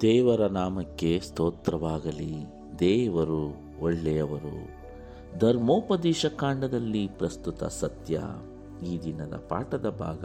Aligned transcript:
ದೇವರ 0.00 0.46
ನಾಮಕ್ಕೆ 0.46 1.20
ಸ್ತೋತ್ರವಾಗಲಿ. 1.20 2.44
ದೇವರು 2.78 3.54
ಒಳ್ಳೆಯವರು. 3.80 4.68
ಧರ್ಮೋಪದೇಶ 5.38 6.26
ಕಾಂಡದಲ್ಲಿ 6.26 7.08
ಪ್ರಸ್ತುತ 7.18 7.64
ಸತ್ಯ. 7.64 8.22
ಈ 8.86 8.98
ದಿನದ 8.98 9.44
ಪಾಠದ 9.48 9.88
ಭಾಗ 9.88 10.24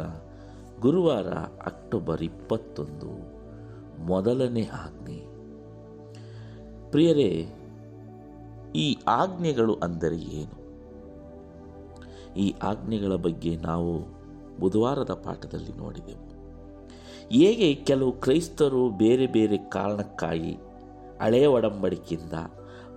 ಗುರುವಾರ 0.82 1.28
ಅಕ್ಟೋಬರ್ 1.66 2.22
ಇಪ್ಪತ್ತೊಂದು. 2.22 3.40
ಮೊದಲನೇ 4.04 4.64
ಆಜ್ಞೆ. 4.64 5.26
ಪ್ರಿಯರೇ 6.92 7.54
ಈ 8.76 8.98
ಆಜ್ಞೆಗಳು 9.08 9.74
ಅಂದರೆ 9.76 10.18
ಏನು? 10.18 10.58
ಈ 12.38 12.56
ಆಜ್ಞೆಗಳ 12.64 13.16
ಬಗ್ಗೆ 13.16 13.56
ನಾವು 13.56 13.94
ಬುಧವಾರದ 14.60 15.14
ಪಾಠದಲ್ಲಿ 15.14 15.74
ನೋಡಿದೆವು. 15.74 16.26
ಹೇಗೆ 17.32 17.76
ಕೆಲವು 17.76 18.12
ಕ್ರೈಸ್ತರು 18.12 18.90
ಬೇರೆ 18.90 19.28
ಬೇರೆ 19.28 19.58
ಕಾರಣಕ್ಕಾಗಿ 19.58 20.54
ಹಳೆಯ 21.22 21.46
ಒಡಂಬಡಿಕೆಯಿಂದ 21.46 22.34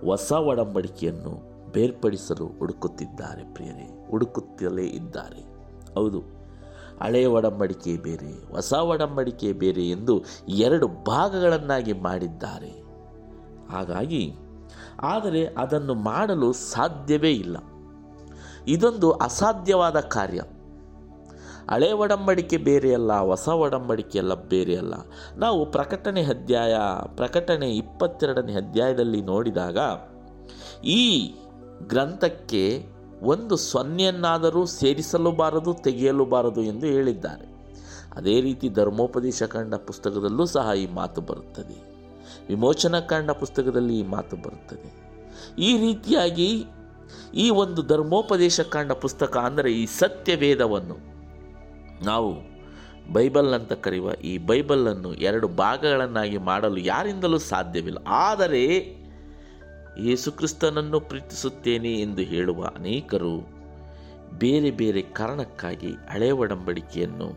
ಹೊಸ 0.05 0.31
ಒಡಂಬಡಿಕೆಯನ್ನು 0.31 1.33
ಬೇರ್ಪಡಿಸಲು 1.71 2.45
ಹುಡುಕುತ್ತಿದ್ದಾರೆ 2.45 3.53
ಪ್ರಿಯರೇ, 3.53 4.07
ಹುಡುಕುತ್ತಲೇ 4.09 4.85
ಇದ್ದಾರೆ. 4.85 5.41
ಹೌದು, 5.93 6.19
ಹಳೆಯ 7.01 7.25
ಒಡಂಬಡಿಕೆ 7.25 7.97
ಬೇರೆ, 7.97 8.53
ಹೊಸ 8.53 8.73
ಒಡಂಬಡಿಕೆ 8.73 9.51
ಬೇರೆ 9.51 9.89
ಎಂದು 9.89 10.23
ಎರಡು 10.47 10.87
ಭಾಗಗಳನ್ನಾಗಿ 10.87 11.93
ಮಾಡಿದ್ದಾರೆ. 11.93 12.71
ಹಾಗಾಗಿ 13.71 14.23
ಆದರೆ 15.03 15.45
ಅದನ್ನು 15.45 15.93
ಮಾಡಲು 15.93 16.53
ಸಾಧ್ಯವೇ 16.53 17.31
ಇಲ್ಲ. 17.31 17.57
ಇದೊಂದು 18.67 19.11
ಅಸಾಧ್ಯವಾದ 19.11 19.99
ಕಾರ್ಯ. 19.99 20.41
ಹಳೆ 21.69 21.91
ಒಡಂಬಡಿಕೆ 21.91 22.57
ಬೇರೆಯಲ್ಲ, 22.57 23.19
ಹೊಸ 23.19 23.47
ಒಡಂಬಡಿಕೆಯಲ್ಲ 23.47 24.33
ಬೇರೆಯಲ್ಲ. 24.33 24.93
ನಾವು 25.35 25.71
ಪ್ರಕಟಣೆ 25.71 26.23
ಅಧ್ಯಾಯ, 26.23 26.75
ಪ್ರಕಟಣೆ 27.15 27.71
ಇಪ್ಪತ್ತೆರಡನೇ 27.71 28.53
ಅಧ್ಯಾಯದಲ್ಲಿ 28.53 29.21
ನೋಡಿದಾಗ, 29.21 29.77
ಈ 30.83 31.35
ಗ್ರಂಥಕ್ಕೆ 31.87 32.85
ಒಂದು 33.21 33.57
ಸೊನ್ನೆಯನ್ನಾದರೂ 33.57 34.65
ಸೇರಿಸಲೂಬಾರದು, 34.65 35.73
ತೆಗೆಯಲೂಬಾರದು 35.73 36.61
ಎಂದು 36.61 36.85
ಹೇಳಿದ್ದಾರೆ. 36.85 37.53
ಅದೇ 38.15 38.41
ರೀತಿ 38.41 38.69
ಧರ್ಮೋಪದೇಶ 38.69 39.43
ಕಂಡ 39.43 39.75
ಪುಸ್ತಕದಲ್ಲೂ 39.75 40.45
ಸಹ 40.45 40.71
ಈ 40.77 40.87
ಮಾತು 40.87 41.21
ಬರುತ್ತದೆ. 41.21 41.92
ವಿಮೋಚನಾ 42.49 42.99
ಕಾಂಡ 42.99 43.31
ಪುಸ್ತಕದಲ್ಲಿ 43.31 43.99
ಈ 43.99 44.03
ಮಾತು 44.03 44.35
ಬರುತ್ತದೆ. 44.35 44.89
ಈ 45.59 45.77
ರೀತಿಯಾಗಿ 45.77 46.65
ಈ 47.33 47.49
ಒಂದು 47.49 47.81
ಧರ್ಮೋಪದೇಶ 47.81 48.61
ಕಾಂಡ 48.61 48.91
ಪುಸ್ತಕ 48.91 49.37
ಅಂದರೆ 49.37 49.73
ಈ 49.73 49.85
ಸತ್ಯವೇದವನ್ನು 49.85 50.97
ನಾವು 52.05 52.53
ಬೈಬಲ್ 53.13 53.53
ಅಂತ 53.53 53.73
ಕರೆಯುವ 53.73 54.11
ಈ 54.13 54.37
ಬೈಬಲನ್ನು 54.37 55.13
ಎರಡು 55.13 55.47
ಭಾಗಗಳನ್ನಾಗಿ 55.47 56.37
ಮಾಡಲು 56.37 56.77
ಯಾರಿಂದಲೂ 56.77 57.37
ಸಾಧ್ಯವಿಲ್ಲ. 57.37 57.99
ಆದರೆ 58.07 58.63
ಯೇಸುಕ್ರಿಸ್ತನನ್ನು 59.99 60.99
ಪ್ರೀತಿಸುತ್ತೇನೆ 60.99 61.93
ಎಂದು 61.99 62.21
ಹೇಳುವ 62.21 62.63
ಅನೇಕರು 62.75 63.33
ಬೇರೆ 64.39 64.71
ಬೇರೆ 64.71 65.01
ಕಾರಣಕ್ಕಾಗಿ 65.01 65.91
ಹಳೆ 66.11 66.31
ಒಡಂಬಡಿಕೆಯನ್ನು 66.31 67.27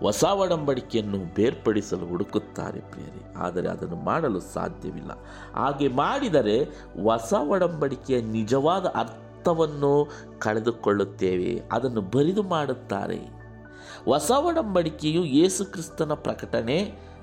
ಹೊಸ 0.00 0.22
ಒಡಂಬಡಿಕೆಯನ್ನು 0.24 1.18
ಬೇರ್ಪಡಿಸಲು 1.34 2.06
ಹುಡುಕುತ್ತಾರೆ 2.06 2.80
ಪ್ರಿಯರೇ, 2.80 3.22
ಆದರೆ 3.36 3.68
ಅದನ್ನು 3.68 3.98
ಮಾಡಲು 4.04 4.40
ಸಾಧ್ಯವಿಲ್ಲ. 4.54 5.12
ಹಾಗೆ 5.54 5.88
ಮಾಡಿದರೆ 5.88 6.56
ಹೊಸ 7.02 7.32
ಒಡಂಬಡಿಕೆಯ 7.32 8.20
ನಿಜವಾದ 8.20 8.86
ಅರ್ಥವನ್ನು 8.94 9.94
ಕಳೆದುಕೊಳ್ಳುತ್ತೇವೆ, 10.38 11.62
ಅದನ್ನು 11.72 12.00
ಬರಿದು 12.00 12.42
ಮಾಡುತ್ತಾರೆ. 12.42 13.20
ಹೊಸ 14.04 14.30
ಒಡಂಬಡಿಕೆಯು 14.30 15.24
ಯೇಸುಕ್ರಿಸ್ತನ 15.24 16.12
ಪ್ರಕಟಣೆ 16.14 16.78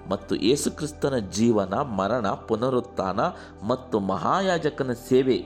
ಮತ್ತು 0.09 0.33
ಯೇಸುಕ್ರಿಸ್ತನ 0.35 1.15
ಜೀವನ, 1.17 1.73
ಮರಣ, 1.73 2.27
ಪುನರುತ್ಥಾನ 2.47 3.19
ಮತ್ತು 3.67 3.99
ಮಹಾಯಾಜಕನ 3.99 4.91
ಸೇವೆ. 5.09 5.39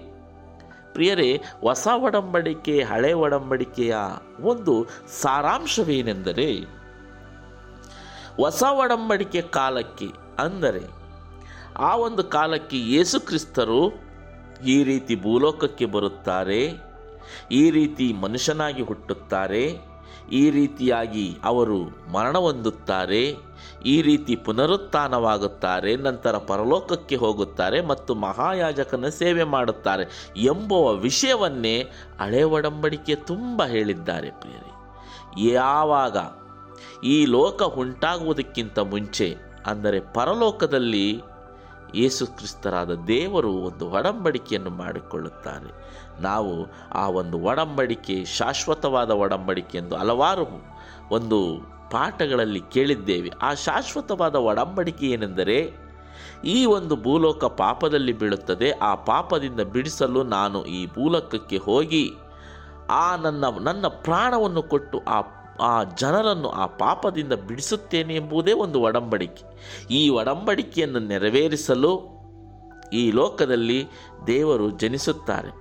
ಪ್ರಿಯರೇ 0.93 1.29
ಹೊಸ 1.61 1.87
ಒಡಂಬಡಿಕೆ 1.95 2.75
ಹಳೆ 2.83 3.11
ಒಡಂಬಡಿಕೆಯ 3.13 3.95
ಒಂದು 4.41 4.73
ಸಾರಾಂಶವೇನೆಂದರೆ 5.21 6.47
ಹೊಸ 8.41 8.63
ಒಡಂಬಡಿಕೆ 8.81 9.41
ಕಾಲಕ್ಕೆ 9.57 10.09
ಅಂದರೆ 10.39 10.83
ಆ 11.89 11.91
ಒಂದು 12.05 12.23
ಕಾಲಕ್ಕೆ 12.35 12.77
ಯೇಸುಕ್ರಿಸ್ತರು 12.93 13.81
ಈ 14.73 14.75
ರೀತಿ 14.89 15.13
ಭೂಲೋಕಕ್ಕೆ 15.23 15.85
ಬರುತ್ತಾರೆ, 15.95 16.59
ಈ 17.61 17.63
ರೀತಿ 17.77 18.05
ಮನುಷ್ಯನಾಗಿ 18.23 18.83
ಹುಟ್ಟುತ್ತಾರೆ, 18.89 19.63
ಈ 20.41 20.43
ರೀತಿಯಾಗಿ 20.57 21.25
ಅವರು 21.49 21.79
ಮರಣ 22.15 22.35
ಹೊಂದುತ್ತಾರೆ, 22.37 23.23
ಈ 23.93 23.95
ರೀತಿ 24.07 24.33
ಪುನರುತ್ಥಾನವಾಗುತ್ತಾರೆ, 24.45 25.91
ನಂತರ 26.07 26.37
ಪರಲೋಕಕ್ಕೆ 26.51 27.17
ಹೋಗುತ್ತಾರೆ 27.23 27.79
ಮತ್ತು 27.91 28.13
ಮಹಾಯಾಜಕನ 28.25 29.09
ಸೇವೆ 29.21 29.45
ಮಾಡುತ್ತಾರೆ 29.55 30.05
ಎಂಬುವ 30.53 30.93
ವಿಷಯವನ್ನೇ 31.07 31.75
ಹಳೆ 32.21 32.43
ಒಡಂಬಡಿಕೆ 32.57 33.15
ತುಂಬ 33.31 33.65
ಹೇಳಿದ್ದಾರೆ 33.75 34.31
ಪ್ರಿಯರಿ. 34.43 34.71
ಯಾವಾಗ 35.53 36.17
ಈ 37.03 37.25
ಲೋಕ 37.25 37.63
ಉಂಟಾಗುವುದಕ್ಕಿಂತ 37.63 38.79
ಮುಂಚೆ, 38.79 39.35
ಅಂದರೆ 39.65 39.99
ಪರಲೋಕದಲ್ಲಿ, 39.99 41.21
ಯೇಸು 41.95 42.27
ಕ್ರಿಸ್ತರಾದ 42.27 42.93
ದೇವರು 42.93 43.51
ಒಂದು 43.51 43.89
ಒಡಂಬಡಿಕೆಯನ್ನು 43.89 44.69
ಮಾಡಿಕೊಳ್ಳುತ್ತಾರೆ. 44.69 45.69
ನಾವು 46.21 46.53
ಆ 46.91 47.09
ಒಂದು 47.09 47.39
ಒಡಂಬಡಿಕೆ, 47.39 48.25
ಶಾಶ್ವತವಾದ 48.25 49.11
ಒಡಂಬಡಿಕೆ 49.11 49.77
ಎಂದು 49.77 49.95
ಹಲವಾರು 49.95 50.45
ಒಂದು 51.11 51.39
ಪಾಠಗಳಲ್ಲಿ 51.91 52.59
ಕೇಳಿದ್ದೇವೆ. 52.59 53.29
ಆ 53.41 53.53
ಶಾಶ್ವತವಾದ 53.53 54.35
ಒಡಂಬಡಿಕೆ 54.35 55.05
ಏನೆಂದರೆ, 55.07 55.73
ಈ 56.45 56.65
ಒಂದು 56.65 56.95
ಭೂಲೋಕ 56.95 57.45
ಪಾಪದಲ್ಲಿ 57.45 58.13
ಬೀಳುತ್ತದೆ. 58.13 58.71
ಆ 58.71 58.95
ಪಾಪದಿಂದ 58.95 59.59
ಬಿಡಿಸಲು 59.59 60.23
ನಾನು 60.23 60.65
ಈ 60.65 60.87
ಭೂಲೋಕಕ್ಕೆ 60.87 61.57
ಹೋಗಿ, 61.57 62.11
ಆ 62.89 63.15
ನನ್ನ 63.15 63.45
ನನ್ನ 63.61 63.87
ಪ್ರಾಣವನ್ನು 63.87 64.63
ಕೊಟ್ಟು 64.63 64.99
ಆ 65.07 65.21
ಆ 65.63 65.83
ಜನರನ್ನು 65.83 66.49
ಆ 66.49 66.65
ಪಾಪದಿಂದ 66.65 67.33
ಬಿಡಿಸುತ್ತೇನೆ 67.33 68.15
ಎಂಬುದೇ 68.15 68.53
ಒಂದು 68.53 68.81
ಒಡಂಬಡಿಕೆ. 68.81 69.43
ಈ 69.91 70.09
ಒಡಂಬಡಿಕೆಯನ್ನು 70.09 70.99
ನೆರವೇರಿಸಲು 70.99 72.13
ಈ 72.93 73.11
ಲೋಕದಲ್ಲಿ 73.11 73.87
ದೇವರು 74.27 74.69
ಜನಿಸುತ್ತಾರೆ. 74.69 75.51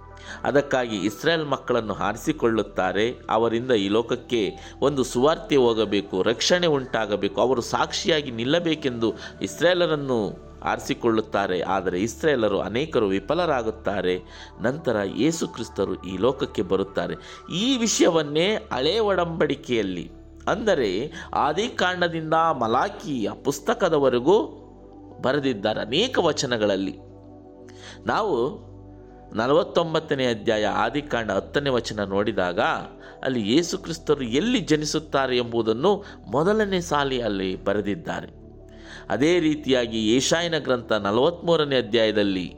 ಅದಕ್ಕಾಗಿ 0.45 0.97
ಇಸ್ರೇಲ್ 0.97 1.47
ಮಕ್ಕಳನ್ನು 1.47 1.95
ಹಾರಿಸಿಕೊಳ್ಳುತ್ತಾರೆ. 1.95 3.17
ಅವರಿಂದ 3.31 3.71
ಈ 3.71 3.89
ಲೋಕಕ್ಕೆ 3.89 4.51
ಒಂದು 4.81 5.05
ಸುವಾರ್ತೆ 5.05 5.57
ಹೋಗಬೇಕು, 5.57 6.23
ರಕ್ಷಣೆ 6.23 6.67
ಉಂಟಾಗಬೇಕು. 6.67 7.41
ಅವರು 7.41 7.61
ಸಾಕ್ಷಿಯಾಗಿ 7.61 8.31
ನಿಲ್ಲಬೇಕೆಂದು 8.31 9.15
ಇಸ್ರೇಲರನ್ನು 9.43 10.52
ಆರಿಸಿಕೊಳ್ಳುತ್ತಾರೆ. 10.71 11.59
ಆದರೆ 11.75 11.99
ಇಸ್ರೇಲರು 12.01 12.59
ಅನೇಕರು 12.61 13.07
ವಿಫಲರಾಗುತ್ತಾರೆ. 13.07 14.15
ನಂತರ 14.61 14.97
ಯೇಸು 15.17 15.45
ಕ್ರಿಸ್ತರು 15.49 15.95
ಈ 16.05 16.17
ಲೋಕಕ್ಕೆ 16.17 16.63
ಬರುತ್ತಾರೆ. 16.63 17.15
ಈ 17.55 17.67
ವಿಷಯವನ್ನೇ 17.77 18.49
ಹಳೆ 18.73 18.95
ಒಡಂಬಡಿಕೆಯಲ್ಲಿ, 19.11 20.07
ಅಂದರೆ 20.49 20.91
ಆದಿಕಾಂಡದಿಂದ 21.35 22.37
ಮಲಾಕಿಯ 22.61 23.31
ಪುಸ್ತಕದವರೆಗೂ 23.45 24.37
ಬರೆದಿದ್ದಾರೆ 25.21 25.81
ಅನೇಕ 25.81 26.19
ವಚನಗಳಲ್ಲಿ. 26.19 26.95
ನಾವು 28.07 28.37
ನಲವತ್ತೊಂಬತ್ತನೇ 29.37 30.25
ಅಧ್ಯಾಯ 30.27 30.65
ಆದಿಕಾಂಡ 30.85 31.31
ಹತ್ತನೇ 31.31 31.71
ವಚನ 31.71 32.05
ನೋಡಿದಾಗ, 32.05 32.61
ಅಲ್ಲಿ 33.25 33.41
ಯೇಸು 33.53 33.75
ಕ್ರಿಸ್ತರು 33.79 34.25
ಎಲ್ಲಿ 34.39 34.61
ಜನಿಸುತ್ತಾರೆ 34.71 35.35
ಎಂಬುದನ್ನು 35.37 35.93
ಮೊದಲನೇ 36.31 36.81
ಸಾಲಿ 36.81 37.19
ಅಲ್ಲಿ 37.23 37.51
ಬರೆದಿದ್ದಾರೆ. 37.65 38.29
ಅದೇ 39.09 39.41
ರೀತಿಯಾಗಿ 39.41 40.07
ಏಷಾಯನ 40.07 40.59
ಗ್ರಂಥ 40.59 40.93
ನಲವತ್ತ್ಮೂರನೇ 40.93 41.77
ಅಧ್ಯಾಯದಲ್ಲಿ 41.77 42.55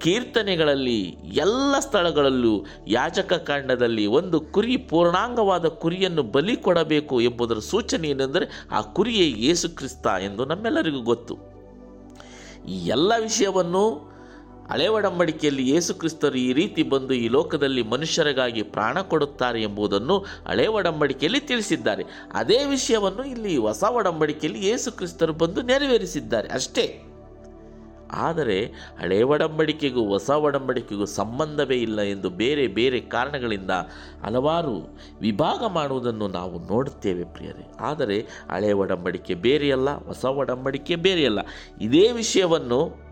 ಕೀರ್ತನೆಗಳಲ್ಲಿ 0.00 1.00
ಎಲ್ಲ 1.34 1.78
ಸ್ಥಳಗಳಲ್ಲೂ 1.78 2.66
ಯಾಜಕ 2.88 3.32
ಕಾಂಡದಲ್ಲಿ 3.32 4.06
ಒಂದು 4.06 4.40
ಕುರಿ 4.40 4.76
ಪೂರ್ಣಾಂಗವಾದ 4.76 5.66
ಕುರಿಯನ್ನು 5.66 6.22
ಬಲಿ 6.22 6.56
ಕೊಡಬೇಕು 6.56 7.20
ಎಂಬುದರ 7.20 7.58
ಸೂಚನೆ 7.58 8.08
ಏನೆಂದರೆ 8.08 8.66
ಆ 8.70 8.80
ಕುರಿಯೇ 8.80 9.34
ಯೇಸು 9.36 9.68
ಕ್ರಿಸ್ತ 9.68 10.06
ಎಂದು 10.06 10.44
ನಮ್ಮೆಲ್ಲರಿಗೂ 10.44 11.00
ಗೊತ್ತು. 11.00 11.34
ಈ 12.68 12.86
ಎಲ್ಲ 12.86 13.12
ವಿಷಯವನ್ನು 13.20 14.11
ಹಳೆ 14.70 14.88
ಒಡಂಬಡಿಕೆಯಲ್ಲಿ 14.88 15.70
ಯೇಸು 15.70 15.94
ಕ್ರಿಸ್ತರು 15.94 16.34
ಈ 16.34 16.52
ರೀತಿ 16.52 16.82
ಬಂದು 16.82 17.14
ಈ 17.14 17.28
ಲೋಕದಲ್ಲಿ 17.28 17.82
ಮನುಷ್ಯರಿಗಾಗಿ 17.82 18.62
ಪ್ರಾಣ 18.62 19.00
ಕೊಡುತ್ತಾರೆ 19.00 19.62
ಎಂಬುದನ್ನು 19.62 20.18
ಹಳೆ 20.18 20.66
ಒಡಂಬಡಿಕೆಯಲ್ಲಿ 20.66 21.40
ತಿಳಿಸಿದ್ದಾರೆ. 21.40 22.04
ಅದೇ 22.32 22.64
ವಿಷಯವನ್ನು 22.64 23.24
ಇಲ್ಲಿ 23.24 23.56
ಹೊಸ 23.56 23.84
ಒಡಂಬಡಿಕೆಯಲ್ಲಿ 23.84 24.66
ಯೇಸು 24.66 24.92
ಕ್ರಿಸ್ತರು 24.92 25.32
ಬಂದು 25.32 25.62
ನೆರವೇರಿಸಿದ್ದಾರೆ 25.62 26.48
ಅಷ್ಟೇ. 26.48 27.02
ಆದರೆ 28.14 28.64
ಹಳೆ 28.98 29.22
ಒಡಂಬಡಿಕೆಗೂ 29.22 30.04
ಹೊಸ 30.04 30.30
ಒಡಂಬಡಿಕೆಗೂ 30.30 31.04
ಸಂಬಂಧವೇ 31.04 31.76
ಇಲ್ಲ 31.76 32.00
ಎಂದು 32.00 32.30
ಬೇರೆ 32.30 32.66
ಬೇರೆ 32.66 33.00
ಕಾರಣಗಳಿಂದ 33.00 33.70
ಹಲವಾರು 34.24 34.98
ವಿಭಾಗ 35.20 35.64
ಮಾಡುವುದನ್ನು 35.66 36.28
ನಾವು 36.28 36.66
ನೋಡುತ್ತೇವೆ 36.66 37.24
ಪ್ರಿಯರೇ. 37.24 37.72
ಆದರೆ 37.80 38.20
ಹಳೆ 38.50 38.72
ಒಡಂಬಡಿಕೆ 38.72 39.34
ಬೇರೆಯಲ್ಲ, 39.34 40.06
ಹೊಸ 40.06 40.24
ಒಡಂಬಡಿಕೆ 40.24 40.96
ಬೇರೆಯಲ್ಲ. 40.96 41.38
ಇದೇ 41.80 42.12
ವಿಷಯವನ್ನು 42.12 43.11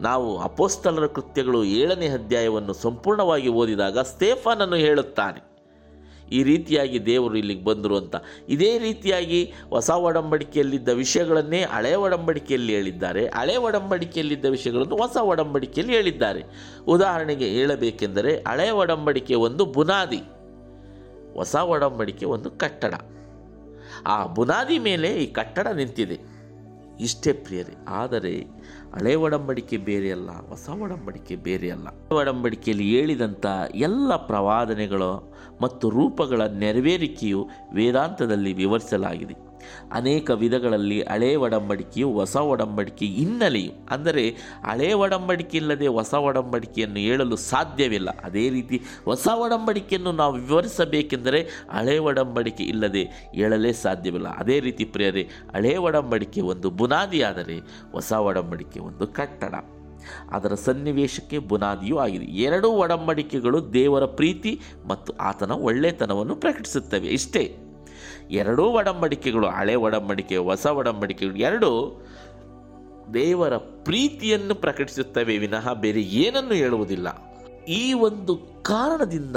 ನಾವು 0.00 0.28
ಅಪೋಸ್ತಲರ 0.38 1.06
ಕೃತ್ಯಗಳು 1.16 1.60
ಏಳನೇ 1.80 2.08
ಅಧ್ಯಾಯವನ್ನು 2.08 2.74
ಸಂಪೂರ್ಣವಾಗಿ 2.82 3.50
ಓದಿದಾಗ 3.60 3.98
ಸ್ತೇಫಾನನ್ನು 4.10 4.78
ಹೇಳುತ್ತಾನೆ, 4.84 5.40
ಈ 6.36 6.40
ರೀತಿಯಾಗಿ 6.42 6.98
ದೇವರು 7.06 7.36
ಇಲ್ಲಿಗೆ 7.36 7.64
ಬಂದರು 7.64 7.94
ಅಂತ. 7.96 8.16
ಇದೇ 8.48 8.70
ರೀತಿಯಾಗಿ 8.78 9.40
ಹೊಸ 9.70 9.90
ಒಡಂಬಡಿಕೆಯಲ್ಲಿದ್ದ 10.08 10.90
ವಿಷಯಗಳನ್ನೇ 11.02 11.60
ಹಳೆ 11.74 11.92
ಒಡಂಬಡಿಕೆಯಲ್ಲಿ 11.94 12.72
ಹೇಳಿದ್ದಾರೆ, 12.74 13.22
ಹಳೆ 13.38 13.56
ಒಡಂಬಡಿಕೆಯಲ್ಲಿದ್ದ 13.56 14.46
ವಿಷಯಗಳನ್ನು 14.56 14.96
ಹೊಸ 14.96 15.16
ಒಡಂಬಡಿಕೆಯಲ್ಲಿ 15.32 15.94
ಹೇಳಿದ್ದಾರೆ. 15.94 16.42
ಉದಾಹರಣೆಗೆ 16.86 17.48
ಹೇಳಬೇಕೆಂದರೆ, 17.48 18.34
ಹಳೆ 18.48 18.68
ಒಡಂಬಡಿಕೆ 18.82 19.36
ಒಂದು 19.46 19.66
ಬುನಾದಿ, 19.76 20.22
ಹೊಸ 21.34 21.54
ಒಡಂಬಡಿಕೆ 21.74 22.26
ಒಂದು 22.26 22.50
ಕಟ್ಟಡ. 22.50 22.94
ಆ 24.06 24.14
ಬುನಾದಿ 24.36 24.76
ಮೇಲೆ 24.78 25.08
ಈ 25.22 25.26
ಕಟ್ಟಡ 25.32 25.68
ನಿಂತಿದೆ. 25.80 26.16
ಇಷ್ಟೇ 27.00 27.32
ಪ್ರಿಯರೇ, 27.32 27.74
ಆದರೆ 27.88 28.34
ಹಳೆ 28.94 29.14
ಒಡಂಬಡಿಕೆ 29.14 29.76
ಬೇರೆಯಲ್ಲ, 29.76 30.48
ಹೊಸ 30.48 30.68
ಒಡಂಬಡಿಕೆ 30.68 31.36
ಬೇರೆಯಲ್ಲ. 31.36 31.88
ಒಡಂಬಡಿಕೆಯಲ್ಲಿ 32.12 33.00
ಹೇಳಿದಂಥ 33.00 33.46
ಎಲ್ಲ 33.74 34.16
ಪ್ರವಾದನೆಗಳು 34.16 35.32
ಮತ್ತು 35.62 35.90
ರೂಪಗಳ 35.90 36.42
ನೆರವೇರಿಕೆಯು 36.42 37.48
ವೇದಾಂತದಲ್ಲಿ 37.74 38.52
ವಿವರಿಸಲಾಗಿದೆ. 38.52 39.47
ಅನೇಕ 39.92 40.30
ವಿಧಗಳಲ್ಲಿ 40.30 41.02
ಹಳೆ 41.02 41.36
ಒಡಂಬಡಿಕೆಯು 41.36 42.12
ಹೊಸ 42.12 42.36
ಒಡಂಬಡಿಕೆ 42.36 43.06
ಹಿನ್ನೆಲೆಯು. 43.06 43.72
ಅಂದರೆ 43.90 44.30
ಹಳೆ 44.64 44.92
ಒಡಂಬಡಿಕೆ 44.92 45.56
ಇಲ್ಲದೆ 45.56 45.86
ಹೊಸ 45.86 46.14
ಒಡಂಬಡಿಕೆಯನ್ನು 46.14 46.98
ಹೇಳಲು 46.98 47.36
ಸಾಧ್ಯವಿಲ್ಲ. 47.36 48.10
ಅದೇ 48.10 48.48
ರೀತಿ 48.48 48.82
ಹೊಸ 49.04 49.28
ಒಡಂಬಡಿಕೆಯನ್ನು 49.28 50.12
ನಾವು 50.12 50.34
ವಿವರಿಸಬೇಕೆಂದರೆ 50.34 51.42
ಹಳೆ 51.70 51.98
ಒಡಂಬಡಿಕೆ 51.98 52.64
ಇಲ್ಲದೆ 52.64 53.02
ಹೇಳಲೇ 53.34 53.72
ಸಾಧ್ಯವಿಲ್ಲ. 53.72 54.28
ಅದೇ 54.28 54.60
ರೀತಿ 54.60 54.84
ಪ್ರಿಯರೇ, 54.84 55.28
ಹಳೆ 55.54 55.76
ಒಡಂಬಡಿಕೆ 55.76 56.40
ಒಂದು 56.40 56.70
ಬುನಾದಿಯಾದರೆ 56.70 57.58
ಹೊಸ 57.92 58.12
ಒಡಂಬಡಿಕೆ 58.12 58.80
ಒಂದು 58.80 59.06
ಕಟ್ಟಡ. 59.06 59.54
ಅದರ 60.32 60.54
ಸನ್ನಿವೇಶಕ್ಕೆ 60.54 61.38
ಬುನಾದಿಯೂ 61.38 61.98
ಆಗಿದೆ. 61.98 62.24
ಎರಡೂ 62.24 62.68
ಒಡಂಬಡಿಕೆಗಳು 62.68 63.74
ದೇವರ 63.74 64.04
ಪ್ರೀತಿ 64.04 64.60
ಮತ್ತು 64.88 65.12
ಆತನ 65.12 65.50
ಒಳ್ಳೆತನವನ್ನು 65.50 66.36
ಪ್ರಕಟಿಸುತ್ತವೆ. 66.36 67.06
ಇಷ್ಟೇ. 67.06 67.56
ಎರಡೂ 68.30 68.64
ಒಡಂಬಡಿಕೆಗಳು, 68.64 69.46
ಹಳೆ 69.48 69.74
ಒಡಂಬಡಿಕೆ, 69.74 70.36
ಹೊಸ 70.36 70.66
ಒಡಂಬಡಿಕೆಗಳು, 70.66 71.36
ಎರಡೂ 71.36 72.02
ದೇವರ 73.14 73.56
ಪ್ರೀತಿಯನ್ನು 73.56 74.54
ಪ್ರಕಟಿಸುತ್ತವೆ, 74.54 75.38
ವಿನಃ 75.38 75.72
ಬೇರೆ 75.72 76.02
ಏನನ್ನು 76.02 76.54
ಹೇಳುವುದಿಲ್ಲ. 76.54 77.08
ಈ 77.64 77.92
ಒಂದು 77.92 78.62
ಕಾರಣದಿಂದ 78.62 79.36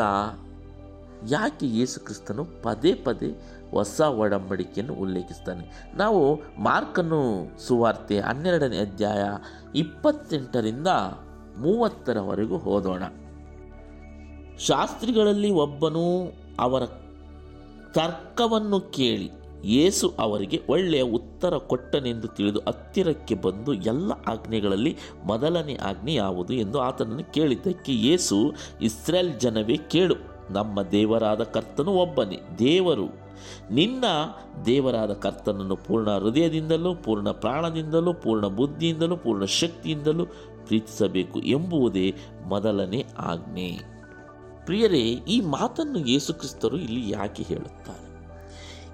ಯಾಕೆ 1.29 1.67
ಯೇಸು 1.67 1.99
ಕ್ರಿಸ್ತನು 1.99 2.45
ಪದೇ 2.45 2.93
ಪದೇ 2.93 3.41
ಹೊಸ 3.71 4.01
ಒಡಂಬಡಿಕೆಯನ್ನು 4.01 4.93
ಉಲ್ಲೇಖಿಸ್ತಾನೆ? 4.93 5.87
ನಾವು 5.95 6.41
ಮಾರ್ಕನ್ನು 6.59 7.51
ಸುವಾರ್ತೆ 7.67 8.19
ಹನ್ನೆರಡನೇ 8.19 8.77
ಅಧ್ಯಾಯ 8.77 9.23
ಇಪ್ಪತ್ತೆಂಟರಿಂದ 9.75 10.87
ಮೂವತ್ತರವರೆಗೂ 11.57 12.55
ಓದೋಣ. 12.55 13.03
ಶಾಸ್ತ್ರಿಗಳಲ್ಲಿ 14.59 15.51
ಒಬ್ಬನು 15.51 16.33
ಅವರ 16.59 16.81
ತರ್ಕವನ್ನು 17.93 18.79
ಕೇಳಿ 18.79 19.31
ಯೇಸು 19.65 20.13
ಅವರಿಗೆ 20.19 20.61
ಒಳ್ಳೆಯ 20.69 21.01
ಉತ್ತರ 21.01 21.57
ಕೊಟ್ಟನೆಂದು 21.57 22.27
ತಿಳಿದು 22.27 22.59
ಹತ್ತಿರಕ್ಕೆ 22.67 23.35
ಬಂದು 23.35 23.73
ಎಲ್ಲ 23.73 24.11
ಆಜ್ಞೆಗಳಲ್ಲಿ 24.11 24.97
ಮೊದಲನೇ 25.25 25.75
ಆಜ್ಞೆ 25.75 26.13
ಯಾವುದು 26.13 26.53
ಎಂದು 26.53 26.79
ಆತನನ್ನು 26.79 27.33
ಕೇಳಿದ್ದಕ್ಕೆ 27.33 27.93
ಯೇಸು 27.93 28.53
ಇಸ್ರೇಲ್ 28.81 29.39
ಜನವೇ 29.39 29.77
ಕೇಳು, 29.77 30.15
ನಮ್ಮ 30.51 30.81
ದೇವರಾದ 30.81 31.43
ಕರ್ತನು 31.43 31.91
ಒಬ್ಬನೇ, 31.91 32.39
ದೇವರು. 32.59 33.07
ನಿನ್ನ 33.71 34.05
ದೇವರಾದ 34.65 35.13
ಕರ್ತನನ್ನು 35.13 35.75
ಪೂರ್ಣ 35.75 36.09
ಹೃದಯದಿಂದಲೂ, 36.09 36.95
ಪೂರ್ಣ 36.95 37.31
ಪ್ರಾಣದಿಂದಲೂ, 37.31 38.13
ಪೂರ್ಣ 38.13 38.47
ಬುದ್ಧಿಯಿಂದಲೂ, 38.47 39.17
ಪೂರ್ಣ 39.17 39.45
ಶಕ್ತಿಯಿಂದಲೂ 39.45 40.25
ಪ್ರೀತಿಸಬೇಕು 40.65 41.39
ಎಂಬುದೇ 41.39 42.15
ಮೊದಲನೇ 42.45 43.05
ಆಜ್ಞೆ. 43.17 44.00
ಪ್ರಿಯರೇ, 44.65 45.01
ಈ 45.01 45.41
ಮಾತನ್ನು 45.41 45.99
ಯೇಸುಕ್ರಿಸ್ತರು 45.99 46.77
ಇಲ್ಲಿ 46.77 47.09
ಯಾಕೆ 47.09 47.43
ಹೇಳುತ್ತಾರೆ? 47.43 48.11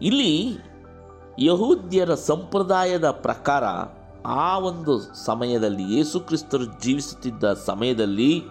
ಇಲ್ಲಿ 0.02 0.58
ಯಹೂದ್ಯರ 1.40 2.14
ಸಂಪ್ರದಾಯದ 2.14 3.12
ಪ್ರಕಾರ 3.12 3.64
ಆ 4.26 4.60
ಒಂದು 4.60 5.00
ಸಮಯದಲ್ಲಿ 5.26 5.98
ಯೇಸುಕ್ರಿಸ್ತರು 5.98 6.84
ಜೀವಿಸುತ್ತಿದ್ದ 6.84 7.54
ಸಮಯದಲ್ಲಿ 7.54 8.44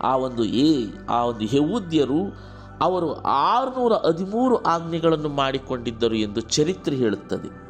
ಆ 0.00 0.16
ಒಂದು 0.16 0.44
ಏ, 0.44 0.86
ಆ 1.08 1.24
ಒಂದು 1.24 1.44
ಯಹೂದ್ಯರು 1.44 2.48
ಅವರು 2.80 3.14
ಆರುನೂರ 3.14 3.92
ಹದಿಮೂರು 3.92 4.62
ಆಜ್ಞೆಗಳನ್ನು 4.62 5.28
ಮಾಡಿಕೊಂಡಿದ್ದರು 5.28 6.14
ಎಂದು 6.14 6.40
ಚರಿತ್ರೆ 6.40 6.96
ಹೇಳುತ್ತದೆ. 6.96 7.68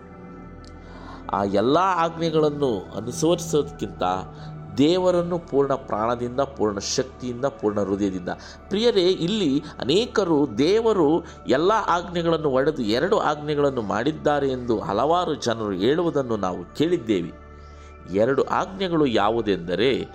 ಆ 1.32 1.44
ಎಲ್ಲ 1.44 1.76
ಆಜ್ಞೆಗಳನ್ನು 1.78 2.96
ಅನುಸರಿಸೋದಕ್ಕಿಂತ 2.96 4.02
ದೇವರನ್ನು 4.78 5.38
ಪೂರ್ಣ 5.38 5.72
ಪ್ರಾಣದಿಂದ, 5.72 6.40
ಪೂರ್ಣ 6.40 6.78
ಶಕ್ತಿಯಿಂದ, 6.78 7.44
ಪೂರ್ಣ 7.44 7.80
ಹೃದಯದಿಂದ. 7.80 8.28
ಪ್ರಿಯರೇ, 8.68 9.00
ಇಲ್ಲಿ 9.00 9.62
ಅನೇಕರು 9.80 10.58
ದೇವರು 10.58 11.24
ಎಲ್ಲ 11.48 11.72
ಆಜ್ಞೆಗಳನ್ನು 11.72 12.50
ಒಡೆದು 12.50 12.82
ಎರಡು 12.82 13.18
ಆಜ್ಞೆಗಳನ್ನು 13.18 13.82
ಮಾಡಿದ್ದಾರೆ 13.82 14.48
ಎಂದು 14.48 14.78
ಹಲವಾರು 14.78 15.34
ಜನರು 15.34 15.70
ಹೇಳುವುದನ್ನು 15.70 16.36
ನಾವು 16.36 16.74
ಕೇಳಿದ್ದೇವೆ. 16.74 17.48
ಎರಡು 18.14 18.42
ಆಜ್ಞೆಗಳು 18.42 19.06
ಯಾವುದೆಂದರೆ, 19.06 20.06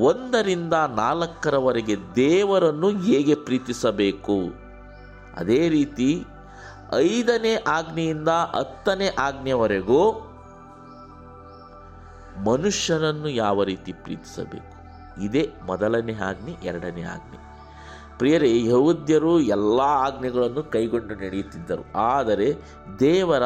ಒಂದರಿಂದ 0.00 0.72
ನಾಲ್ಕರವರೆಗೆ 0.72 1.96
ದೇವರನ್ನು 2.16 2.90
ಹೇಗೆ 2.90 3.34
ಪ್ರೀತಿಸಬೇಕು? 3.34 4.64
ಅದೇ 5.36 5.68
ರೀತಿ 5.68 6.24
ಐದನೇ 6.94 7.54
ಆಜ್ಞೆಯಿಂದ 7.54 8.28
ಹತ್ತನೇ 8.28 9.08
ಆಜ್ಞೆವರೆಗೂ 9.18 10.30
ಮನುಷ್ಯನನ್ನು 12.46 13.28
ಯಾವ 13.28 13.62
ರೀತಿ 13.62 13.92
ಪ್ರೀತಿಸಬೇಕು? 13.92 14.74
ಇದೇ 15.22 15.52
ಮೊದಲನೇ 15.66 16.14
ಆಜ್ಞೆ, 16.14 16.56
ಎರಡನೇ 16.62 17.02
ಆಜ್ಞೆ. 17.02 17.54
ಪ್ರಿಯರೇ, 18.18 18.64
ಯಹೂದ್ಯರು 18.64 19.40
ಎಲ್ಲ 19.40 19.80
ಆಜ್ಞೆಗಳನ್ನು 19.80 20.62
ಕೈಗೊಂಡು 20.62 21.14
ನಡೆಯುತ್ತಿದ್ದರು. 21.14 21.92
ಆದರೆ 21.94 22.56
ದೇವರ 23.00 23.42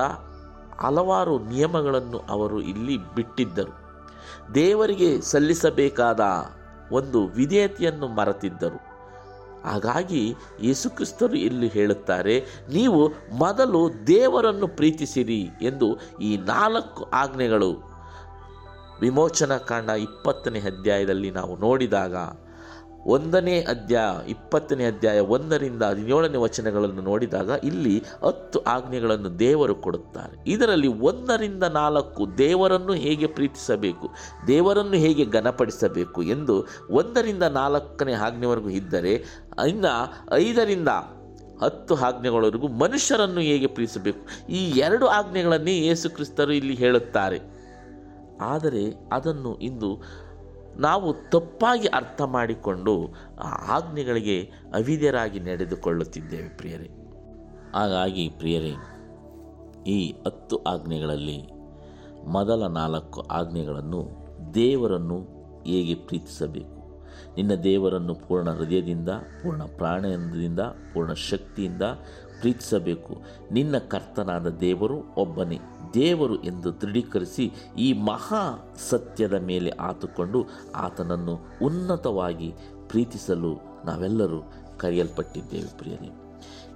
ಹಲವಾರು 0.80 1.38
ನಿಯಮಗಳನ್ನು 1.38 2.18
ಅವರು 2.18 2.60
ಇಲ್ಲಿ 2.60 3.14
ಬಿಟ್ಟಿದ್ದರು. 3.14 3.88
ದೇವರಿಗೆ 4.54 5.20
ಸಲ್ಲಿಸಬೇಕಾದ 5.20 6.20
ಒಂದು 6.92 7.26
ವಿಧೇಯತೆಯನ್ನು 7.26 8.08
ಮರೆತಿದ್ದರು. 8.08 8.88
ಹಾಗಾಗಿ 9.64 10.34
ಯೇಸುಕ್ರಿಸ್ತರು 10.60 11.34
ಇಲ್ಲಿ 11.34 11.68
ಹೇಳುತ್ತಾರೆ, 11.68 12.46
ನೀವು 12.72 13.08
ಮೊದಲು 13.32 14.06
ದೇವರನ್ನು 14.06 14.68
ಪ್ರೀತಿಸಿರಿ 14.68 15.50
ಎಂದು 15.62 15.98
ಈ 16.20 16.36
ನಾಲ್ಕು 16.36 17.04
ಆಜ್ಞೆಗಳು 17.04 17.97
ವಿಮೋಚನಾ 19.00 19.58
ಕಾಂಡ 19.58 19.88
ಇಪ್ಪತ್ತನೇ 19.88 20.60
ಅಧ್ಯಾಯದಲ್ಲಿ 20.60 21.30
ನಾವು 21.30 21.58
ನೋಡಿದಾಗ 21.58 22.14
ಒಂದನೇ 23.06 23.60
ಅಧ್ಯಾಯ, 23.60 24.30
ಇಪ್ಪತ್ತನೇ 24.30 24.84
ಅಧ್ಯಾಯ 24.84 25.18
ಒಂದರಿಂದ 25.18 25.82
ಹದಿನೇಳನೇ 25.82 26.36
ವಚನಗಳನ್ನು 26.36 27.02
ನೋಡಿದಾಗ 27.02 27.50
ಇಲ್ಲಿ 27.64 28.02
ಹತ್ತು 28.24 28.58
ಆಜ್ಞೆಗಳನ್ನು 28.60 29.38
ದೇವರು 29.38 29.74
ಕೊಡುತ್ತಾರೆ. 29.74 30.34
ಇದರಲ್ಲಿ 30.46 30.88
ಒಂದರಿಂದ 30.88 31.62
ನಾಲ್ಕು 31.62 32.38
ದೇವರನ್ನು 32.38 32.92
ಹೇಗೆ 32.92 33.26
ಪ್ರೀತಿಸಬೇಕು, 33.26 34.08
ದೇವರನ್ನು 34.46 34.94
ಹೇಗೆ 34.94 35.24
ಘನಪಡಿಸಬೇಕು 35.24 36.22
ಎಂದು 36.22 36.66
ಒಂದರಿಂದ 36.90 37.42
ನಾಲ್ಕನೇ 37.42 38.12
ಆಜ್ಞೆವರೆಗೂ 38.12 38.68
ಇದ್ದರೆ, 38.68 39.14
ಇನ್ನು 39.68 39.92
ಐದರಿಂದ 40.34 40.88
ಹತ್ತು 41.62 41.94
ಆಜ್ಞೆಗಳವರೆಗೂ 41.94 42.68
ಮನುಷ್ಯರನ್ನು 42.68 43.40
ಹೇಗೆ 43.40 43.66
ಪ್ರೀತಿಸಬೇಕು, 43.66 44.24
ಈ 44.48 44.70
ಎರಡು 44.78 45.06
ಆಜ್ಞೆಗಳನ್ನೇ 45.06 45.76
ಯೇಸುಕ್ರಿಸ್ತರು 45.86 46.52
ಇಲ್ಲಿ 46.52 46.74
ಹೇಳುತ್ತಾರೆ. 46.74 47.57
ಆದರೆ 48.40 49.08
ಅದನ್ನು 49.12 49.54
ಇಂದು 49.54 50.02
ನಾವು 50.76 51.14
ತಪ್ಪಾಗಿ 51.30 51.86
ಅರ್ಥ 51.86 52.22
ಮಾಡಿಕೊಂಡು 52.22 53.14
ಆ 53.40 53.76
ಆಜ್ಞೆಗಳಿಗೆ 53.76 54.42
ಅವಿದ್ಯರಾಗಿ 54.74 55.40
ನಡೆದುಕೊಳ್ಳುತ್ತಿದ್ದೇವೆ 55.40 56.48
ಪ್ರಿಯರೇ. 56.48 56.90
ಹಾಗಾಗಿ 57.74 58.28
ಪ್ರಿಯರೇ, 58.28 58.74
ಈ 59.86 60.12
ಹತ್ತು 60.26 60.56
ಆಜ್ಞೆಗಳಲ್ಲಿ 60.56 61.50
ಮೊದಲ 62.26 62.66
ನಾಲ್ಕು 62.66 63.20
ಆಜ್ಞೆಗಳನ್ನು 63.20 64.08
ದೇವರನ್ನು 64.54 65.18
ಹೇಗೆ 65.62 65.94
ಪ್ರೀತಿಸಬೇಕು? 65.94 67.08
ನಿನ್ನ 67.36 67.54
ದೇವರನ್ನು 67.54 68.14
ಪೂರ್ಣ 68.14 68.50
ಹೃದಯದಿಂದ, 68.50 69.08
ಪೂರ್ಣ 69.08 69.62
ಪ್ರಾಣದಿಂದ, 69.62 70.60
ಪೂರ್ಣ 70.60 71.12
ಶಕ್ತಿಯಿಂದ 71.12 71.82
ಪ್ರೀತಿಸಬೇಕು. 72.40 73.22
ನಿನ್ನ 73.52 73.78
ಕರ್ತನಾದ 73.78 74.46
ದೇವರು 74.46 75.14
ಒಬ್ಬನೇ. 75.16 75.58
ದೇವರು 75.94 76.42
ಎಂದು 76.42 76.80
ದೃಢೀಕರಿಸಿ 76.80 77.52
ಈ 77.78 77.92
ಮಹಾ 77.92 78.72
ಸತ್ಯದ 78.90 79.34
ಮೇಲೆ 79.34 79.70
ಆತುಕೊಂಡು 79.70 80.46
ಆತನನ್ನು 80.74 81.38
ಉನ್ನತವಾಗಿ 81.62 82.54
ಪ್ರೀತಿಸಲು 82.88 83.54
ನಾವೆಲ್ಲರೂ 83.84 84.42
ಕರೆಯಲ್ಪಟ್ಟಿದ್ದೇವೆ 84.78 85.78
ಪ್ರಿಯರೇ. 85.78 86.10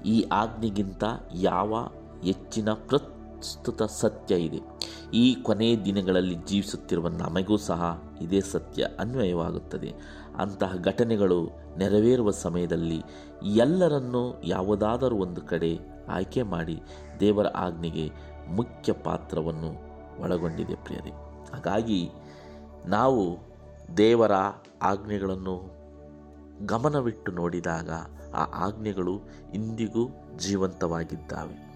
ಈ 0.07 0.23
ಆಜ್ಞೆಗಿಂತ 0.23 1.05
ಯಾವ 1.35 1.89
ಹೆಚ್ಚಿನ 2.23 2.71
ಪ್ರಸ್ತುತ 2.71 3.83
ಸತ್ಯ 3.83 4.35
ಇದೆ? 4.35 4.61
ಈ 5.15 5.35
ಕೊನೆಯ 5.35 5.77
ದಿನಗಳಲ್ಲಿ 5.77 6.35
ಜೀವಿಸುತ್ತಿರುವ 6.35 7.09
ನಮಗೂ 7.09 7.57
ಸಹ 7.57 8.03
ಇದೇ 8.21 8.41
ಸತ್ಯ 8.41 8.87
ಅನ್ವಯವಾಗುತ್ತದೆ. 9.01 9.95
ಅಂತಹ 10.39 10.75
ಘಟನೆಗಳು 10.83 11.51
ನೆರವೇರುವ 11.79 12.31
ಸಮಯದಲ್ಲಿ 12.31 13.03
ಎಲ್ಲರನ್ನೂ 13.55 14.43
ಯಾವುದಾದರೂ 14.45 15.17
ಒಂದು 15.17 15.41
ಕಡೆ 15.41 15.79
ಆಯ್ಕೆ 16.09 16.43
ಮಾಡಿ 16.43 16.83
ದೇವರ 17.21 17.47
ಆಜ್ಞೆಗೆ 17.47 18.11
ಮುಖ್ಯ 18.49 18.93
ಪಾತ್ರವನ್ನು 18.93 19.93
ಒಳಗೊಂಡಿದೆ 20.23 20.75
ಪ್ರಿಯರಿ. 20.75 21.11
ಹಾಗಾಗಿ 21.53 22.11
ನಾವು 22.87 23.39
ದೇವರ 23.97 24.33
ಆಜ್ಞೆಗಳನ್ನು 24.83 25.83
ಗಮನವಿಟ್ಟು 26.67 27.33
ನೋಡಿದಾಗ 27.33 27.91
ಆ 28.35 28.67
ಆಜ್ಞೆಗಳು 28.67 29.21
ಇಂದಿಗೂ 29.55 30.09
ಜೀವಂತವಾಗಿದ್ದಾವೆ. 30.37 31.73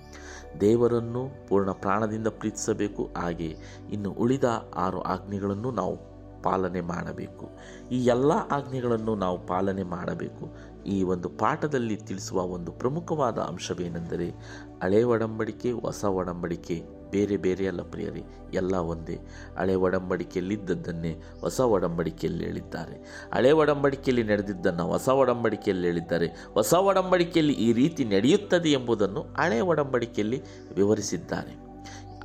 ದೇವರನ್ನು 0.61 1.49
ಪೂರ್ಣ 1.49 1.70
ಪ್ರಾಣದಿಂದ 1.70 2.26
ಪ್ರೀತಿಸಬೇಕು, 2.26 3.11
ಹಾಗೆ 3.16 3.56
ಇನ್ನು 3.92 4.11
ಉಳಿದ 4.11 4.44
ಆರು 4.75 5.00
ಆಜ್ಞೆಗಳನ್ನು 5.00 5.70
ನಾವು 5.70 5.96
ಪಾಲನೆ 6.42 6.80
ಮಾಡಬೇಕು. 6.80 7.49
ಈ 7.90 8.04
ಎಲ್ಲ 8.04 8.32
ಆಜ್ಞೆಗಳನ್ನು 8.32 9.14
ನಾವು 9.14 9.46
ಪಾಲನೆ 9.46 9.82
ಮಾಡಬೇಕು. 9.82 10.75
ಈ 10.86 11.02
ಒಂದು 11.02 11.28
ಪಾಠದಲ್ಲಿ 11.28 11.96
ತಿಳಿಸುವ 11.96 12.42
ಒಂದು 12.42 12.72
ಪ್ರಮುಖವಾದ 12.72 13.38
ಅಂಶವೇನೆಂದರೆ 13.38 14.30
ಹಳೆ 14.82 15.02
ಒಡಂಬಡಿಕೆ, 15.02 15.72
ಹೊಸ 15.72 16.04
ಒಡಂಬಡಿಕೆ, 16.04 16.82
ಬೇರೆ 17.10 17.36
ಬೇರೆ 17.36 17.68
ಅಲ್ಲ 17.68 17.82
ಪ್ರಿಯರೇ, 17.82 18.22
ಎಲ್ಲ 18.54 18.74
ಒಂದೇ. 18.74 19.18
ಹಳೆ 19.58 19.74
ಒಡಂಬಡಿಕೆಯಲ್ಲಿದ್ದದ್ದನ್ನೇ 19.74 21.22
ಹೊಸ 21.40 21.60
ಒಡಂಬಡಿಕೆಯಲ್ಲಿ 21.60 22.44
ಹೇಳಿದ್ದಾರೆ. 22.44 23.26
ಹಳೆ 23.34 23.52
ಒಡಂಬಡಿಕೆಯಲ್ಲಿ 23.52 24.22
ನಡೆದಿದ್ದನ್ನು 24.22 24.84
ಹೊಸ 24.84 25.08
ಒಡಂಬಡಿಕೆಯಲ್ಲಿ 25.08 25.86
ಹೇಳಿದ್ದಾರೆ. 25.86 26.26
ಹೊಸ 26.26 26.74
ಒಡಂಬಡಿಕೆಯಲ್ಲಿ 26.74 27.52
ಈ 27.52 27.72
ರೀತಿ 27.72 28.04
ನಡೆಯುತ್ತದೆ 28.04 28.72
ಎಂಬುದನ್ನು 28.72 29.20
ಹಳೆ 29.20 29.60
ಒಡಂಬಡಿಕೆಯಲ್ಲಿ 29.60 30.42
ವಿವರಿಸಿದ್ದಾರೆ. 30.74 31.66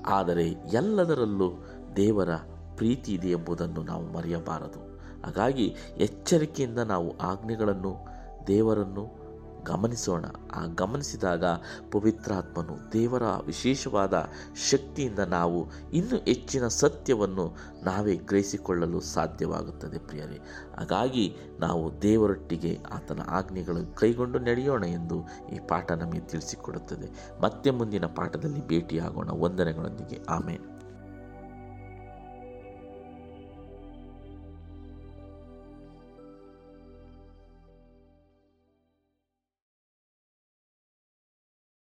ಆದರೆ 0.05 0.47
ಎಲ್ಲದರಲ್ಲೂ 0.73 1.65
ದೇವರ 1.95 2.29
ಪ್ರೀತಿ 2.75 3.13
ಇದೆ 3.13 3.27
ಎಂಬುದನ್ನು 3.27 3.83
ನಾವು 3.83 4.13
ಮರೆಯಬಾರದು. 4.13 4.91
ಹಾಗಾಗಿ 5.25 5.75
ಎಚ್ಚರಿಕೆಯಿಂದ 5.97 6.79
ನಾವು 6.79 7.17
ಆಜ್ಞೆಗಳನ್ನು 7.17 8.10
ದೇವರನ್ನು 8.47 9.21
ಗಮನಿಸೋಣ. 9.63 10.25
ಆ 10.55 10.65
ಗಮನಿಸಿದಾಗ 10.65 11.43
ಪವಿತ್ರಾತ್ಮನು 11.91 12.93
ದೇವರ 12.93 13.23
ವಿಶೇಷವಾದ 13.45 14.29
ಶಕ್ತಿಯಿಂದ 14.69 15.19
ನಾವು 15.19 15.67
ಇನ್ನೂ 15.93 16.15
ಹೆಚ್ಚಿನ 16.17 16.67
ಸತ್ಯವನ್ನು 16.67 17.55
ನಾವೇ 17.83 18.15
ಗ್ರಹಿಸಿಕೊಳ್ಳಲು 18.15 18.99
ಸಾಧ್ಯವಾಗುತ್ತದೆ 18.99 19.97
ಪ್ರಿಯರೇ. 19.97 20.39
ಹಾಗಾಗಿ 20.77 21.35
ನಾವು 21.59 22.01
ದೇವರೊಟ್ಟಿಗೆ 22.01 22.79
ಆತನ 22.91 23.19
ಆಜ್ಞೆಗಳನ್ನು 23.27 23.95
ಕೈಗೊಂಡು 23.95 24.39
ನಡೆಯೋಣ 24.39 24.83
ಎಂದು 24.83 25.27
ಈ 25.55 25.59
ಪಾಠ 25.67 25.91
ನಮಗೆ 25.91 26.19
ತಿಳಿಸಿಕೊಡುತ್ತದೆ. 26.19 27.27
ಮತ್ತೆ 27.41 27.71
ಮುಂದಿನ 27.71 28.05
ಪಾಠದಲ್ಲಿ 28.05 28.67
ಭೇಟಿಯಾಗೋಣ. 28.67 29.29
ವಂದನೆಗಳೊಂದಿಗೆ. 29.31 30.19
ಆಮೇಲೆ 30.29 30.80